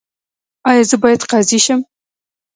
ایا 0.69 0.83
زه 0.89 0.95
باید 1.03 1.21
قاضي 1.29 1.59
شم؟ 1.65 1.79